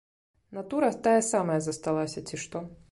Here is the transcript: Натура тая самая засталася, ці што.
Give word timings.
Натура 0.57 0.89
тая 1.09 1.21
самая 1.29 1.59
засталася, 1.69 2.27
ці 2.31 2.43
што. 2.45 2.67